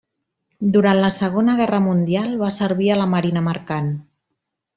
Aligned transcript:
Durant 0.77 1.01
la 1.03 1.11
segona 1.15 1.55
guerra 1.59 1.81
mundial 1.89 2.33
va 2.41 2.49
servir 2.57 2.91
a 2.95 2.97
la 3.03 3.07
marina 3.13 3.45
mercant. 3.51 3.93